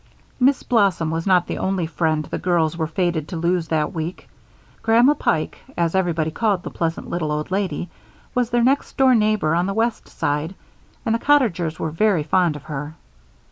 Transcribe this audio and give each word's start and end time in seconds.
Miss 0.39 0.63
Blossom 0.63 1.11
was 1.11 1.27
not 1.27 1.45
the 1.45 1.59
only 1.59 1.85
friend 1.85 2.25
the 2.25 2.39
girls 2.39 2.75
were 2.75 2.87
fated 2.87 3.27
to 3.27 3.35
lose 3.37 3.67
that 3.67 3.93
week. 3.93 4.27
Grandma 4.81 5.13
Pike, 5.13 5.59
as 5.77 5.93
everybody 5.93 6.31
called 6.31 6.63
the 6.63 6.71
pleasant 6.71 7.07
little 7.07 7.31
old 7.31 7.51
lady, 7.51 7.87
was 8.33 8.49
their 8.49 8.63
next 8.63 8.97
door 8.97 9.13
neighbor 9.13 9.53
on 9.53 9.67
the 9.67 9.75
west 9.75 10.09
side, 10.09 10.55
and 11.05 11.13
the 11.13 11.19
cottagers 11.19 11.79
were 11.79 11.91
very 11.91 12.23
fond 12.23 12.55
of 12.55 12.63
her. 12.63 12.95